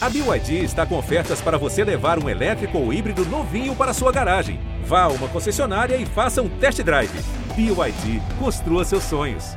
[0.00, 4.12] A BYD está com ofertas para você levar um elétrico ou híbrido novinho para sua
[4.12, 4.60] garagem.
[4.84, 7.10] Vá a uma concessionária e faça um test drive.
[7.56, 9.56] BYD, construa seus sonhos.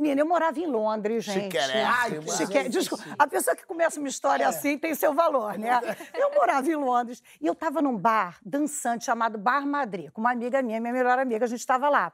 [0.00, 1.42] Menina, eu morava em Londres, gente.
[1.44, 2.32] Chiquérrimo.
[2.32, 5.78] Chique- Desculpa, a pessoa que começa uma história assim tem seu valor, né?
[6.14, 10.32] Eu morava em Londres e eu estava num bar dançante chamado Bar Madrid, com uma
[10.32, 12.10] amiga minha, minha melhor amiga, a gente estava lá.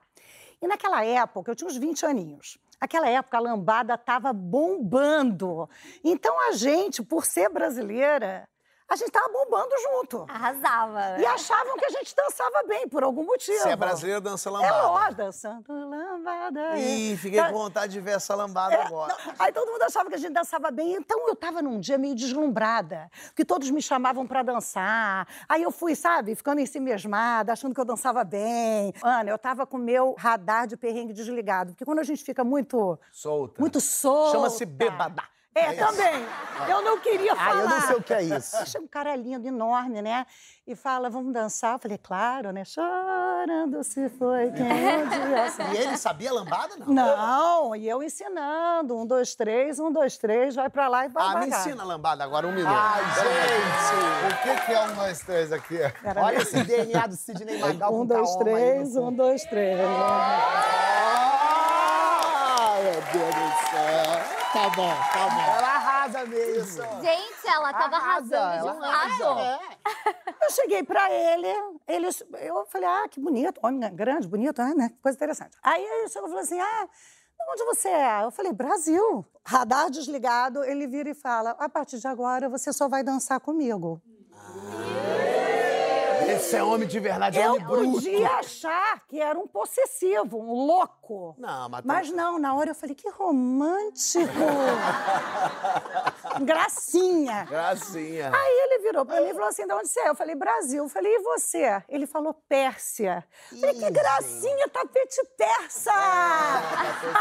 [0.61, 2.59] E naquela época, eu tinha uns 20 aninhos.
[2.81, 5.69] Naquela época, a lambada estava bombando.
[6.05, 8.49] Então, a gente, por ser brasileira,
[8.89, 10.25] a gente estava bombando junto.
[10.29, 11.19] Arrasava.
[11.19, 13.59] E achavam que a gente dançava bem, por algum motivo.
[13.63, 14.87] Se é brasileiro, dança É lambada.
[14.87, 16.79] lógico, dançando lambada.
[16.79, 19.15] Ih, fiquei Tá- com vontade de ver essa lambada é, agora.
[19.27, 20.93] não, aí todo mundo achava que a gente dançava bem.
[20.95, 25.27] Então eu tava num dia meio deslumbrada, porque todos me chamavam pra dançar.
[25.49, 28.93] Aí eu fui, sabe, ficando em si mesmada, achando que eu dançava bem.
[29.03, 32.43] Ana, eu tava com o meu radar de perrengue desligado, porque quando a gente fica
[32.43, 33.61] muito, Solta.
[33.61, 34.33] muito solta...
[34.33, 35.23] Chama-se bebada.
[35.59, 36.27] É, também.
[36.69, 37.61] Eu não queria Ah, falar.
[37.63, 38.67] eu não sei o que é isso.
[38.67, 40.27] Chega um cara lindo, enorme, né?
[40.67, 41.75] E fala, vamos dançar.
[41.75, 42.65] Eu falei, claro, né?
[42.65, 46.93] Chorando se foi quem um E ele sabia lambada, não?
[46.95, 48.97] não, e eu ensinando.
[48.99, 51.59] Um, dois, três, um, dois, três, vai pra lá e vai Ah, pra me cá.
[51.61, 52.75] ensina a lambada agora, um minuto.
[52.77, 54.35] Ai, gente!
[54.35, 55.79] O que, que é um, dois, três aqui?
[56.03, 59.43] Pera Olha esse DNA do Sidney Magal Um, dois, Kaoma aí três, no um, dois,
[59.45, 59.79] três.
[61.41, 64.08] Ah, meu Deus do céu.
[64.53, 65.41] Tá bom, tá bom.
[65.57, 66.83] Ela arrasa mesmo.
[67.03, 69.41] Gente, ela tava Arrasa, arrasando de um lado.
[69.41, 69.59] É.
[70.43, 71.49] Eu cheguei pra ele,
[71.87, 72.09] ele,
[72.41, 74.91] eu falei, ah, que bonito, homem grande, bonito, né, né?
[75.03, 75.57] Coisa interessante.
[75.63, 78.25] Aí ele chegou e falou assim, ah, de onde você é?
[78.25, 79.25] Eu falei, Brasil.
[79.45, 84.01] Radar desligado, ele vira e fala, a partir de agora você só vai dançar comigo.
[86.39, 87.93] Esse é homem de verdade, é Eu homem bruto.
[87.95, 91.35] podia achar que era um possessivo, um louco.
[91.37, 91.85] Não, mas...
[91.85, 94.25] Mas não, na hora eu falei, que romântico!
[96.41, 97.45] Gracinha!
[97.45, 98.31] Gracinha.
[98.35, 100.09] Aí ele virou pra mim e falou assim: de onde você é?
[100.09, 100.85] Eu falei, Brasil.
[100.85, 101.83] Eu falei, e você?
[101.89, 103.25] Ele falou, Pérsia.
[103.53, 105.93] Eu falei, que gracinha, tapete persa!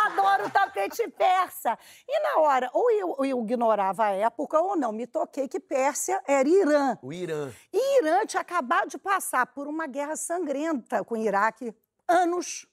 [0.05, 1.77] Adoro tapete persa!
[2.07, 6.21] E na hora, ou eu, eu ignorava a época, ou não, me toquei que Pérsia
[6.27, 6.97] era Irã.
[7.01, 7.51] O Irã.
[7.73, 11.73] E Irã tinha acabado de passar por uma guerra sangrenta com o Iraque,
[12.07, 12.67] anos.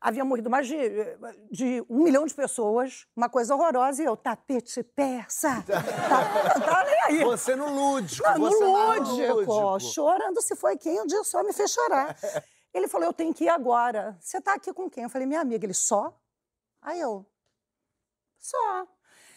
[0.00, 0.76] Havia morrido mais de,
[1.50, 5.62] de um milhão de pessoas, uma coisa horrorosa, e eu, tapete persa.
[6.10, 7.24] Tá, tá nem aí.
[7.24, 8.26] Você no lúdico.
[8.26, 12.16] Não, no você lúdico, chorando se foi quem, um dia só me fez chorar.
[12.72, 14.16] Ele falou, eu tenho que ir agora.
[14.20, 15.04] Você tá aqui com quem?
[15.04, 15.66] Eu falei, minha amiga.
[15.66, 16.16] Ele, só?
[16.80, 17.26] Aí eu,
[18.38, 18.86] só.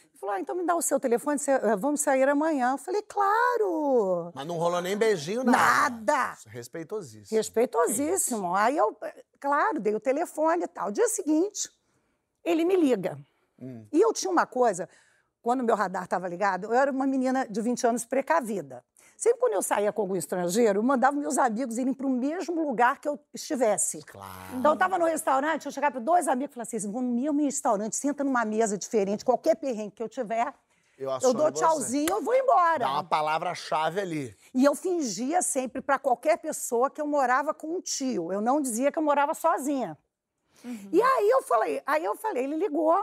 [0.03, 2.73] Ele falou, ah, então me dá o seu telefone, eh, vamos sair amanhã.
[2.73, 4.31] Eu falei, claro.
[4.33, 6.13] Mas não rolou nem beijinho, nada.
[6.13, 6.37] Nada.
[6.45, 7.37] Respeitosíssimo.
[7.37, 8.55] Respeitosíssimo.
[8.55, 10.89] Aí eu, eh, claro, dei o telefone e tal.
[10.89, 11.69] Dia seguinte,
[12.45, 13.19] ele me liga.
[13.91, 14.87] E eu tinha uma coisa,
[15.41, 18.83] quando o meu radar estava ligado, eu era uma menina de 20 anos precavida.
[19.17, 22.65] Sempre quando eu saía com algum estrangeiro, eu mandava meus amigos irem para o mesmo
[22.65, 24.01] lugar que eu estivesse.
[24.03, 24.57] Claro.
[24.57, 27.13] Então, eu estava no restaurante, eu chegava para dois amigos e falava assim: vão no
[27.13, 30.53] mesmo restaurante, senta numa mesa diferente, qualquer perrengue que eu tiver,
[31.03, 31.53] Eu, eu dou você.
[31.53, 32.79] tchauzinho, eu vou embora.
[32.79, 34.37] Dá uma palavra-chave ali.
[34.53, 38.31] E eu fingia sempre para qualquer pessoa que eu morava com um tio.
[38.31, 39.97] Eu não dizia que eu morava sozinha.
[40.91, 42.95] E aí eu falei, aí eu falei, ele ligou.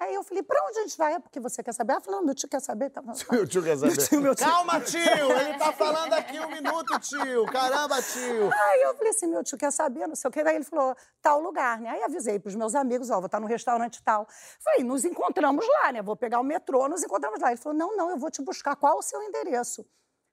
[0.00, 1.14] Aí eu falei, para onde a gente vai?
[1.14, 1.92] É porque você quer saber?
[1.92, 2.88] Ela falou, não, meu tio quer saber.
[2.90, 3.96] Tá, Meu tio quer saber.
[3.96, 4.46] Meu tio, meu tio.
[4.46, 5.00] Calma, tio!
[5.00, 7.44] Ele tá falando aqui um minuto, tio.
[7.46, 8.50] Caramba, tio.
[8.52, 10.44] Aí eu falei assim, meu tio quer saber, não sei o quê.
[10.44, 11.90] Daí ele falou, tal lugar, né?
[11.90, 14.28] Aí avisei pros meus amigos, ó, vou estar no restaurante tal.
[14.62, 16.00] Falei, nos encontramos lá, né?
[16.00, 17.48] Vou pegar o metrô, nos encontramos lá.
[17.48, 18.76] Ele falou, não, não, eu vou te buscar.
[18.76, 19.84] Qual o seu endereço?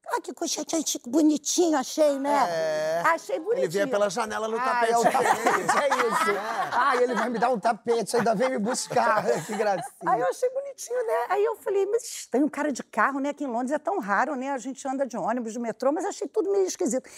[0.08, 0.62] Ah, que coisa
[1.08, 2.46] bonitinho, achei, né?
[2.50, 3.02] É.
[3.06, 3.64] Achei bonitinho.
[3.64, 4.92] Ele vinha pela janela no Ah, tapete.
[4.94, 5.72] é o tapete, dele.
[5.82, 6.40] é isso.
[6.72, 9.24] Ah, ele vai me dar um tapete, ainda vem me buscar.
[9.46, 9.86] Que gracinha.
[10.06, 11.26] Aí eu achei bonitinho, né?
[11.30, 13.30] Aí eu falei, mas tem um cara de carro, né?
[13.30, 14.52] Aqui em Londres é tão raro, né?
[14.52, 17.10] A gente anda de ônibus, de metrô, mas achei tudo meio esquisito.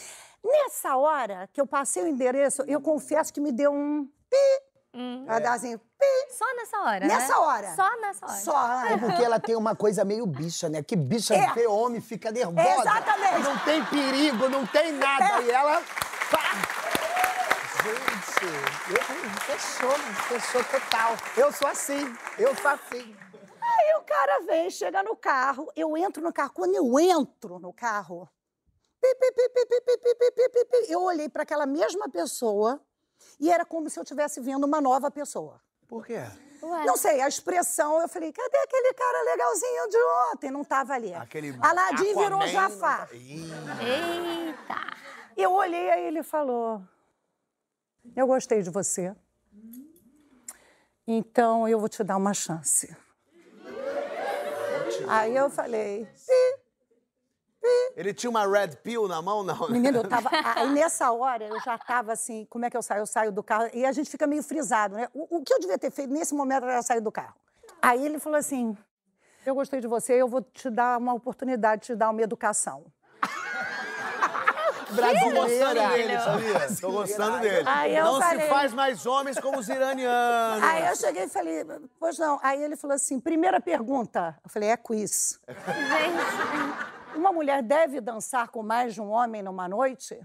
[0.43, 5.27] Nessa hora que eu passei o endereço, eu confesso que me deu um pi.
[5.41, 5.79] Dar assim,
[6.29, 7.07] só nessa hora.
[7.07, 7.39] Nessa né?
[7.39, 7.75] hora.
[7.75, 8.37] Só nessa hora.
[8.37, 10.83] Só, é porque ela tem uma coisa meio bicha, né?
[10.83, 11.51] Que bicha é.
[11.53, 12.81] vê homem, fica nervosa.
[12.81, 13.43] Exatamente.
[13.43, 15.41] Não tem perigo, não tem nada.
[15.41, 15.43] É.
[15.43, 15.81] E ela.
[17.83, 18.37] Gente,
[19.45, 19.91] fechou,
[20.27, 21.15] fechou total.
[21.35, 23.15] Eu sou assim, eu sou assim.
[23.61, 26.51] Aí o cara vem, chega no carro, eu entro no carro.
[26.53, 28.29] Quando eu entro no carro,
[30.87, 32.81] eu olhei para aquela mesma pessoa
[33.39, 35.61] e era como se eu estivesse vendo uma nova pessoa.
[35.87, 36.19] Por quê?
[36.61, 36.85] Ué.
[36.85, 39.97] Não sei, a expressão, eu falei, cadê aquele cara legalzinho de
[40.33, 40.51] ontem?
[40.51, 41.13] Não estava ali.
[41.13, 43.07] Aquele Aladim virou Jafar.
[43.07, 43.43] tá- Ih,
[44.47, 44.97] Eita.
[45.37, 46.81] Eu olhei, aí ele falou,
[48.15, 49.15] eu gostei de você.
[51.07, 52.93] Então eu vou te dar uma chance.
[55.07, 56.46] Aí eu falei, "Ih,
[57.97, 59.67] Ele tinha uma red pill na mão, não?
[59.69, 60.29] Menino, eu tava.
[60.55, 62.99] Aí nessa hora eu já tava assim, como é que eu saio?
[63.01, 65.07] Eu saio do carro e a gente fica meio frisado, né?
[65.15, 67.33] O, o que eu devia ter feito nesse momento era sair do carro.
[67.81, 68.77] Aí ele falou assim:
[69.43, 72.85] Eu gostei de você, eu vou te dar uma oportunidade, te dar uma educação.
[74.87, 76.67] Tô gostando dele, sabia?
[76.79, 77.63] Tô gostando dele.
[77.99, 80.63] Não falei- se faz mais homens como os iranianos.
[80.63, 81.65] Aí eu cheguei e falei,
[81.99, 82.39] pois não.
[82.43, 84.37] Aí ele falou assim: primeira pergunta.
[84.43, 85.39] Eu falei, é quiz.
[85.47, 90.19] Gente, Uma mulher deve dançar com mais de um homem numa noite?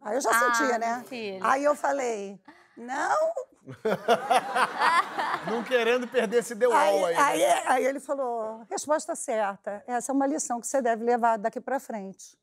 [0.00, 1.04] Aí eu já Ah, sentia, né?
[1.06, 1.44] filho.
[1.44, 2.40] Aí eu falei,
[2.76, 3.32] não.
[5.50, 7.16] Não querendo perder esse deu Aí, aí.
[7.16, 9.82] aí, aí ele falou, resposta certa.
[9.86, 12.36] Essa é uma lição que você deve levar daqui pra frente.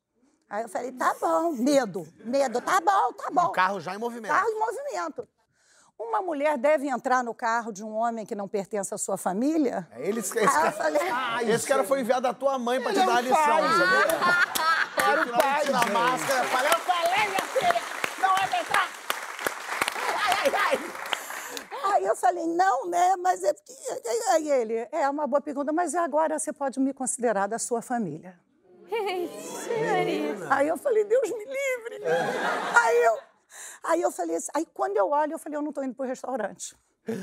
[0.47, 3.45] Aí eu falei, tá bom, medo, medo, tá bom, tá bom.
[3.45, 4.31] O carro já em movimento.
[4.31, 5.27] Carro em movimento.
[5.97, 9.87] Uma mulher deve entrar no carro de um homem que não pertence à sua família?
[9.97, 11.01] Ele, esse, eu cara, falei,
[11.53, 13.69] esse cara foi enviado da tua mãe pra te é dar a um lição, pai.
[13.77, 15.05] sabia?
[15.11, 15.91] Era o pai, Tira a gente.
[15.91, 17.81] máscara, fala, eu falei, minha filha,
[18.19, 18.89] não é pra entrar.
[21.93, 23.15] Aí eu falei, não, né?
[23.17, 23.73] Mas é porque.
[24.31, 28.37] Aí ele, é uma boa pergunta, mas agora você pode me considerar da sua família.
[30.49, 32.01] Aí eu falei, Deus me livre.
[32.81, 33.17] Aí eu,
[33.85, 36.05] aí eu falei assim, aí quando eu olho, eu falei, eu não estou indo para
[36.05, 36.75] o restaurante.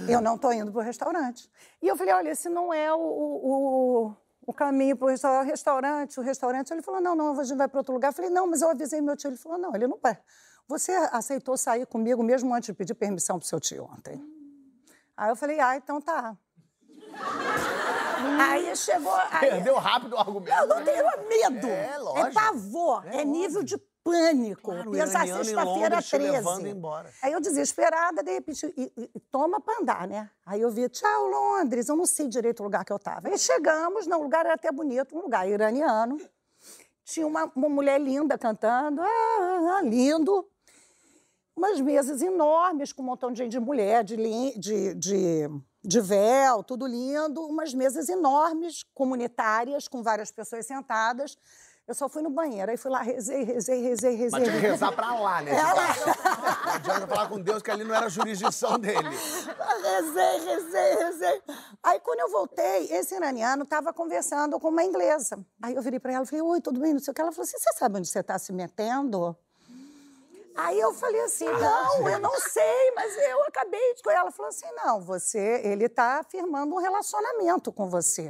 [0.09, 1.51] Eu não estou indo para o restaurante.
[1.81, 4.17] E eu falei, olha, esse não é o, o,
[4.47, 6.73] o caminho para o restaurante, o restaurante.
[6.73, 8.09] Ele falou, não, não, a gente vai para outro lugar.
[8.09, 9.31] Eu falei, não, mas eu avisei meu tio.
[9.31, 10.17] Ele falou, não, ele não vai.
[10.69, 14.23] Você aceitou sair comigo mesmo antes de pedir permissão para o seu tio ontem.
[15.17, 16.37] Aí eu falei, ah, então tá.
[18.41, 19.13] Aí chegou.
[19.31, 20.57] Aí, Perdeu rápido o argumento.
[20.57, 21.67] eu não tenho medo.
[21.67, 22.29] É, lógico.
[22.29, 23.07] É pavor.
[23.07, 24.73] É, nível de pânico.
[24.73, 26.31] Claro, iraniano em sexta-feira Londres te 13.
[26.33, 27.11] levando embora.
[27.23, 30.31] Aí eu desesperada, de repente, e, e- toma pra andar, né?
[30.45, 31.89] Aí eu vi, tchau, Londres.
[31.89, 33.29] Eu não sei direito o lugar que eu tava.
[33.29, 36.21] Aí chegamos, não, o lugar era até bonito, um lugar iraniano.
[37.05, 40.47] Tinha uma, uma mulher linda cantando, ah, ah, lindo.
[41.55, 44.17] Umas mesas enormes com um montão de gente de mulher, de,
[44.57, 45.51] de, de,
[45.85, 47.43] de véu, tudo lindo.
[47.43, 51.37] Umas mesas enormes, comunitárias, com várias pessoas sentadas.
[51.87, 54.41] Eu só fui no banheiro, aí fui lá, rezei, rezei, rezei, rezei.
[54.41, 55.51] Mas tinha que rezar pra lá, né?
[55.51, 55.97] É lá.
[56.65, 59.09] Não adianta falar com Deus que ali não era a jurisdição dele.
[59.83, 61.43] Rezei, rezei, rezei.
[61.83, 65.45] Aí, quando eu voltei, esse iraniano estava conversando com uma inglesa.
[65.61, 66.93] Aí eu virei para ela e falei, oi, tudo bem?
[66.93, 67.21] Não sei o que.
[67.21, 69.37] Ela falou assim, você sabe onde você está se metendo?
[70.55, 74.03] Aí eu falei assim, não, eu não sei, mas eu acabei de...
[74.11, 78.29] Ela falou assim, não, você, ele está afirmando um relacionamento com você.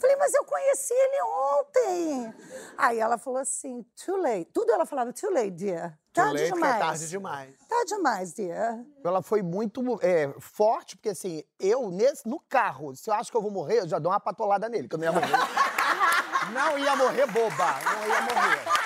[0.00, 2.34] Falei, mas eu conheci ele ontem.
[2.76, 4.46] Aí ela falou assim, too late.
[4.52, 5.98] Tudo ela falava, too late, dear.
[6.12, 6.74] Tarde Leite que demais.
[6.74, 7.54] é tarde demais.
[7.68, 8.84] Tá demais, dear.
[9.04, 13.36] Ela foi muito é, forte, porque assim, eu nesse, no carro, se eu acho que
[13.36, 15.28] eu vou morrer, eu já dou uma patolada nele, que eu não ia morrer.
[16.52, 18.77] não ia morrer boba, não ia morrer.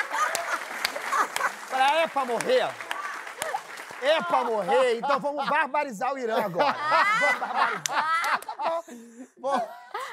[1.72, 2.68] Pra é pra morrer?
[4.02, 6.76] É pra morrer, então vamos barbarizar o Irã agora.
[7.20, 8.28] Vamos barbarizar.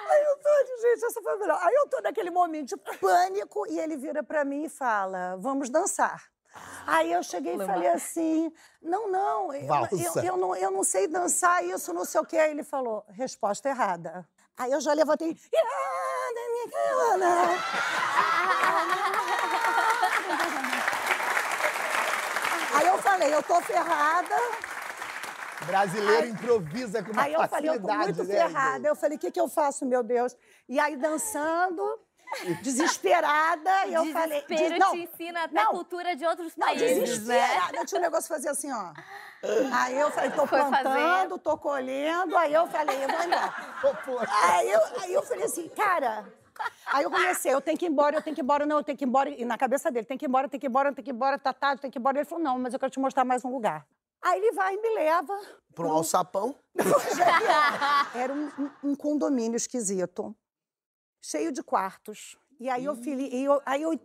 [0.09, 0.49] Aí eu tô,
[0.81, 1.59] gente, essa foi a melhor.
[1.61, 5.69] Aí eu tô naquele momento de pânico e ele vira pra mim e fala: vamos
[5.69, 6.23] dançar.
[6.87, 11.05] Aí eu cheguei e falei assim: não, não, eu, eu, eu não, eu não sei
[11.07, 12.37] dançar isso, não sei o quê.
[12.37, 14.25] Aí ele falou: resposta errada.
[14.57, 15.35] Aí eu já levantei.
[15.55, 17.49] "Ah, da minha cara."
[22.75, 24.35] Aí eu falei: eu tô ferrada.
[25.65, 28.87] Brasileiro improvisa com uma Aí eu falei, eu tô facilidade, muito né, ferrada.
[28.87, 30.35] Eu falei, o que, que eu faço, meu Deus?
[30.69, 31.99] E aí, dançando,
[32.61, 34.41] desesperada, e eu falei...
[34.47, 37.35] Desespero des- não, te ensina até não, a cultura de outros Não, países, né?
[37.37, 37.77] desesperada.
[37.77, 38.93] Eu tinha um negócio fazer assim, ó.
[39.73, 41.37] Aí eu falei, tô Foi plantando, fazendo.
[41.37, 42.37] tô colhendo.
[42.37, 44.29] Aí eu falei, eu vou embora.
[44.43, 46.25] Aí eu, aí eu falei assim, cara...
[46.87, 48.83] Aí eu comecei, eu tenho que ir embora, eu tenho que ir embora, não, eu
[48.83, 49.29] tenho que ir embora.
[49.29, 51.13] E na cabeça dele, tem que ir embora, tem que ir embora, tem que ir
[51.13, 52.17] embora, tá tarde, tem que ir embora.
[52.19, 53.85] Ele falou, não, mas eu quero te mostrar mais um lugar.
[54.21, 55.39] Aí ele vai e me leva
[55.73, 56.55] Pra um alçapão.
[58.13, 60.35] Era um, um- um condomínio esquisito,
[61.21, 62.37] cheio de quartos.
[62.59, 63.97] E aí eu, fili- e eu- aí eu,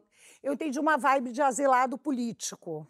[0.43, 2.87] eu entendi uma vibe de asilado político.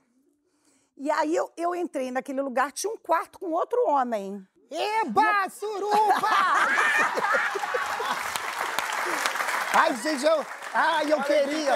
[0.96, 4.46] E aí eu, eu entrei naquele lugar, tinha um quarto com outro homem.
[4.70, 6.28] Eba, suruba!
[9.74, 10.46] Ai, gente, eu...
[10.72, 11.72] Ai, eu queria...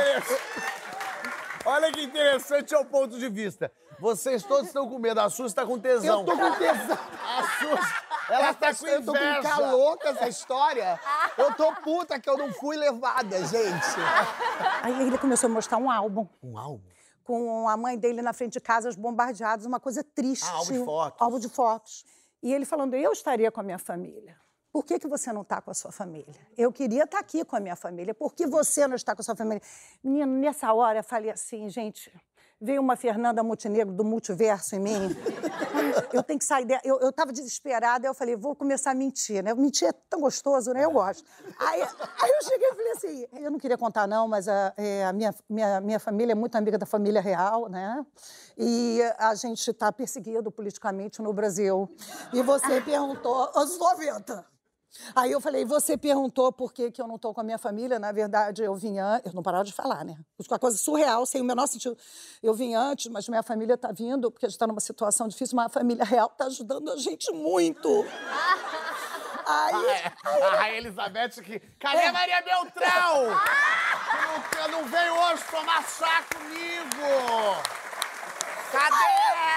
[1.64, 3.71] Olha que interessante é o ponto de vista.
[3.99, 6.21] Vocês todos estão com medo, a Sus tá com tesão.
[6.21, 6.99] Eu tô com tesão.
[7.26, 7.95] A Sus,
[8.31, 10.99] ela tá com Eu tô com calor com essa história.
[11.37, 13.97] Eu tô puta que eu não fui levada, gente.
[14.83, 16.26] Aí ele começou a mostrar um álbum.
[16.43, 16.88] Um álbum?
[17.28, 20.47] com a mãe dele na frente de casa, os bombardeados, uma coisa triste.
[20.49, 21.23] Ah, álbum de fotos.
[21.23, 22.05] Álbum de fotos.
[22.43, 24.35] E ele falando, eu estaria com a minha família.
[24.73, 26.35] Por que, que você não está com a sua família?
[26.57, 28.15] Eu queria estar aqui com a minha família.
[28.15, 29.63] Por que você não está com a sua família?
[30.03, 32.13] Menino, nessa hora eu falei assim, gente,
[32.61, 35.17] veio uma Fernanda Montenegro do multiverso em mim.
[36.13, 36.81] Eu tenho que sair dela.
[36.85, 39.55] Eu estava desesperada, eu falei, vou começar a mentir, né?
[39.55, 40.85] Mentir é tão gostoso, né?
[40.85, 41.25] Eu gosto.
[41.59, 45.05] Aí, aí eu cheguei e falei assim, eu não queria contar não, mas a, é,
[45.05, 48.05] a minha, minha, minha família é muito amiga da família real, né?
[48.57, 51.89] E a gente está perseguido politicamente no Brasil.
[52.33, 54.58] E você perguntou, anos 90.
[55.14, 57.99] Aí eu falei, você perguntou por que, que eu não estou com a minha família.
[57.99, 59.26] Na verdade, eu vim antes.
[59.26, 60.16] Eu não parava de falar, né?
[60.49, 61.97] Uma coisa surreal, sem o menor sentido.
[62.42, 65.57] Eu vim antes, mas minha família está vindo, porque a gente está numa situação difícil,
[65.57, 67.88] mas a família real está ajudando a gente muito.
[69.49, 70.12] Aí,
[70.59, 71.59] a Elizabeth que.
[71.78, 72.12] Cadê é.
[72.12, 73.25] Maria Beltrão?
[74.68, 77.57] não, não veio hoje tomar chá comigo!
[78.71, 78.95] Cadê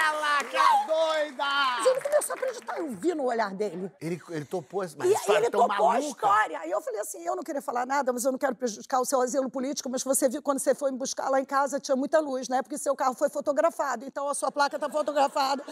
[0.06, 1.44] ela, que é doida?
[1.44, 3.92] Mas ele começou a acreditar, eu vi no olhar dele.
[4.00, 5.96] Ele, ele topou, mas e, ele topou maluca.
[5.96, 6.58] a história.
[6.60, 9.04] Aí eu falei assim, eu não queria falar nada, mas eu não quero prejudicar o
[9.04, 11.96] seu asilo político, mas você viu quando você foi me buscar lá em casa, tinha
[11.96, 12.62] muita luz, né?
[12.62, 15.64] Porque seu carro foi fotografado, então a sua placa tá fotografada.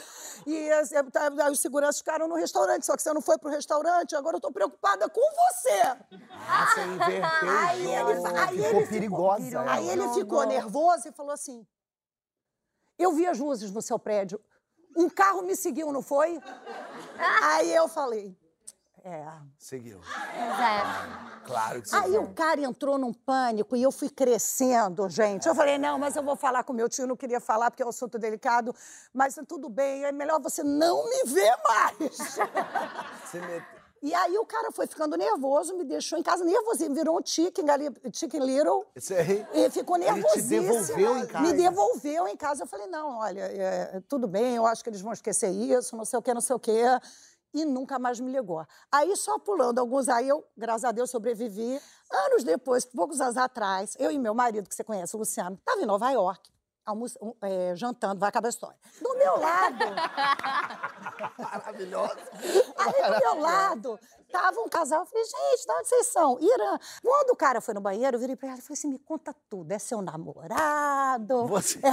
[0.47, 0.69] E
[1.13, 4.41] tá, os seguranças ficaram no restaurante, só que você não foi pro restaurante, agora eu
[4.41, 5.83] tô preocupada com você.
[6.49, 9.45] Ah, você inverteu aí ele, aí ficou ele perigosa.
[9.45, 11.67] Ficou, aí ele ficou nervoso e falou assim,
[12.99, 14.41] eu vi as luzes no seu prédio.
[14.97, 16.41] Um carro me seguiu, não foi?
[17.19, 18.37] Aí eu falei.
[19.05, 19.27] É.
[19.59, 19.99] Seguiu.
[19.99, 21.41] É.
[21.47, 21.97] Claro que sim.
[21.97, 25.49] Aí o cara entrou num pânico e eu fui crescendo, gente.
[25.49, 27.87] Eu falei, não, mas eu vou falar com meu tio, não queria falar porque é
[27.87, 28.75] um assunto delicado,
[29.13, 32.39] mas tudo bem, é melhor você não me ver mais.
[33.25, 33.80] Você meteu.
[34.03, 37.67] E aí o cara foi ficando nervoso, me deixou em casa nervosinho, virou um chicken,
[38.13, 38.87] chicken little.
[38.97, 39.47] Isso aí.
[39.53, 40.63] E ficou nervosíssimo.
[40.63, 41.47] Ele te devolveu em casa?
[41.47, 42.63] Me devolveu em casa.
[42.63, 46.07] Eu falei, não, olha, é, tudo bem, eu acho que eles vão esquecer isso, não
[46.07, 46.83] sei o quê, não sei o quê.
[47.53, 48.65] E nunca mais me ligou.
[48.91, 51.81] Aí, só pulando alguns, aí eu, graças a Deus, sobrevivi.
[52.11, 55.83] Anos depois, poucos anos atrás, eu e meu marido, que você conhece, o Luciano, estava
[55.83, 56.51] em Nova York
[56.91, 58.77] almoço, é, jantando, vai acabar a história.
[59.01, 59.85] Do meu lado.
[61.39, 62.17] Maravilhoso.
[62.77, 63.99] Aí do meu lado
[64.31, 65.01] tava um casal.
[65.01, 66.39] Eu falei, gente, de onde vocês são?
[66.41, 66.79] Irã.
[67.03, 69.35] Quando o cara foi no banheiro, eu virei pra ela e falei assim: me conta
[69.49, 69.71] tudo.
[69.73, 71.47] É seu namorado?
[71.47, 71.81] Você?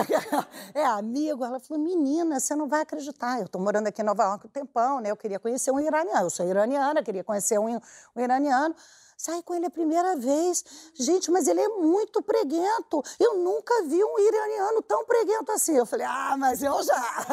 [0.74, 1.44] É, é, amigo?
[1.44, 3.40] Ela falou: menina, você não vai acreditar.
[3.40, 5.12] Eu tô morando aqui em Nova York um tempão, né?
[5.12, 6.28] Eu queria conhecer um iraniano.
[6.28, 7.80] Eu sou iraniana, queria conhecer um,
[8.16, 8.76] um iraniano.
[9.18, 10.64] Saí com ele a primeira vez.
[10.94, 13.04] Gente, mas ele é muito preguento.
[13.20, 15.76] Eu nunca vi um iraniano tão preguento assim.
[15.76, 17.26] Eu falei, ah, mas eu já.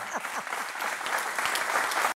[0.00, 0.03] É.